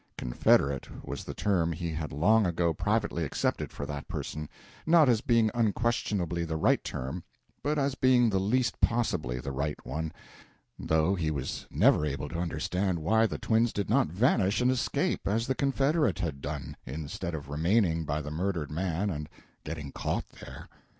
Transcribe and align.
"Confederate" 0.17 1.05
was 1.05 1.23
the 1.25 1.35
term 1.35 1.71
he 1.73 1.91
had 1.91 2.11
long 2.11 2.47
ago 2.47 2.73
privately 2.73 3.23
accepted 3.23 3.71
for 3.71 3.85
that 3.85 4.07
person 4.07 4.49
not 4.87 5.07
as 5.07 5.21
being 5.21 5.51
unquestionably 5.53 6.43
the 6.43 6.55
right 6.57 6.83
term, 6.83 7.23
but 7.61 7.77
as 7.77 7.93
being 7.93 8.29
at 8.33 8.41
least 8.41 8.81
possibly 8.81 9.39
the 9.39 9.51
right 9.51 9.77
one, 9.85 10.11
though 10.79 11.13
he 11.13 11.29
was 11.29 11.67
never 11.69 12.03
able 12.03 12.27
to 12.29 12.39
understand 12.39 12.97
why 12.97 13.27
the 13.27 13.37
twins 13.37 13.71
did 13.71 13.91
not 13.91 14.07
vanish 14.07 14.59
and 14.59 14.71
escape, 14.71 15.27
as 15.27 15.45
the 15.45 15.53
confederate 15.53 16.17
had 16.17 16.41
done, 16.41 16.75
instead 16.83 17.35
of 17.35 17.47
remaining 17.47 18.03
by 18.03 18.21
the 18.21 18.31
murdered 18.31 18.71
man 18.71 19.11
and 19.11 19.29
getting 19.63 19.91
caught 19.91 20.27
there. 20.29 20.67